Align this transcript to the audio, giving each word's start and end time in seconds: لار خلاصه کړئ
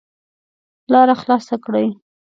لار 0.91 1.09
خلاصه 1.21 1.55
کړئ 1.65 1.87